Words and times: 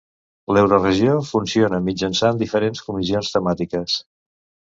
L'Euroregió 0.55 1.17
funciona 1.31 1.81
mitjançant 1.89 2.41
diferents 2.41 2.83
comissions 2.87 3.31
temàtiques. 3.37 4.01